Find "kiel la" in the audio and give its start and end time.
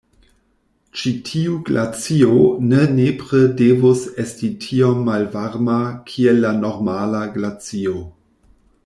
6.11-6.57